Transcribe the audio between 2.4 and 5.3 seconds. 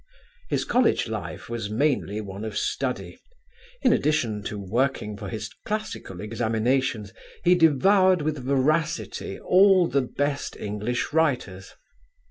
of study; in addition to working for